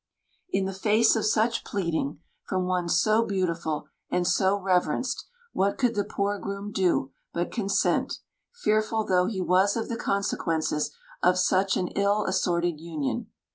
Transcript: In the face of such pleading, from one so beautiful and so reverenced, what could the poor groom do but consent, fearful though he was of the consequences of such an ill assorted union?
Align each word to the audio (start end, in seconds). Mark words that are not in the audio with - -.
In 0.49 0.65
the 0.65 0.73
face 0.73 1.15
of 1.15 1.27
such 1.27 1.63
pleading, 1.63 2.21
from 2.47 2.65
one 2.65 2.89
so 2.89 3.23
beautiful 3.23 3.85
and 4.09 4.25
so 4.25 4.57
reverenced, 4.59 5.27
what 5.53 5.77
could 5.77 5.93
the 5.93 6.03
poor 6.03 6.39
groom 6.39 6.71
do 6.71 7.11
but 7.33 7.51
consent, 7.51 8.17
fearful 8.51 9.03
though 9.05 9.27
he 9.27 9.41
was 9.41 9.77
of 9.77 9.89
the 9.89 9.97
consequences 9.97 10.89
of 11.21 11.37
such 11.37 11.77
an 11.77 11.89
ill 11.89 12.25
assorted 12.25 12.79
union? 12.81 13.27